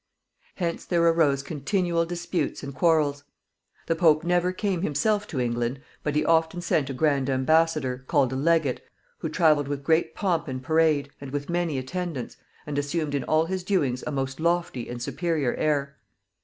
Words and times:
Hence 0.55 0.83
there 0.83 1.05
arose 1.05 1.43
continual 1.43 2.07
disputes 2.07 2.63
and 2.63 2.73
quarrels. 2.73 3.23
The 3.85 3.95
Pope 3.95 4.23
never 4.23 4.51
came 4.51 4.81
himself 4.81 5.27
to 5.27 5.39
England, 5.39 5.79
but 6.01 6.15
he 6.15 6.25
often 6.25 6.59
sent 6.61 6.89
a 6.89 6.93
grand 6.95 7.29
embassador, 7.29 7.99
called 8.07 8.33
a 8.33 8.35
legate, 8.35 8.83
who 9.19 9.29
traveled 9.29 9.67
with 9.67 9.83
great 9.83 10.15
pomp 10.15 10.47
and 10.47 10.63
parade, 10.63 11.11
and 11.21 11.29
with 11.29 11.51
many 11.51 11.77
attendants, 11.77 12.37
and 12.65 12.79
assumed 12.79 13.13
in 13.13 13.23
all 13.25 13.45
his 13.45 13.63
doings 13.63 14.03
a 14.07 14.11
most 14.11 14.39
lofty 14.39 14.89
and 14.89 15.03
superior 15.03 15.53
air. 15.53 15.97